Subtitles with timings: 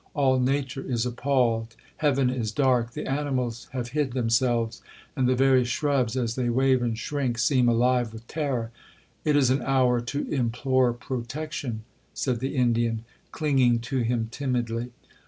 [0.15, 6.49] —all nature is appalled—heaven is dark—the animals have hid themselves—and the very shrubs, as they
[6.49, 11.83] wave and shrink, seem alive with terror.'—'It is an hour to implore protection,'
[12.15, 14.89] said the Indian, clinging to him timidly.